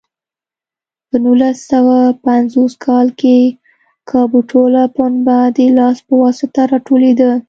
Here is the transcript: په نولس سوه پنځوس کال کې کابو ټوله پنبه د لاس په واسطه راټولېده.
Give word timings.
په 1.09 1.15
نولس 1.25 1.57
سوه 1.71 1.97
پنځوس 2.27 2.73
کال 2.85 3.07
کې 3.21 3.37
کابو 4.09 4.39
ټوله 4.51 4.83
پنبه 4.95 5.39
د 5.57 5.59
لاس 5.77 5.97
په 6.07 6.13
واسطه 6.23 6.61
راټولېده. 6.73 7.31